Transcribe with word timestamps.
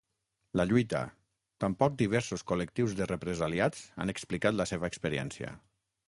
La 0.59 0.63
lluita, 0.69 1.01
tampoc 1.63 1.99
diversos 1.99 2.43
col·lectius 2.51 2.95
de 3.01 3.07
represaliats 3.11 3.83
han 4.05 4.13
explicat 4.15 4.57
la 4.63 4.67
seva 4.71 4.89
experiència. 4.93 5.53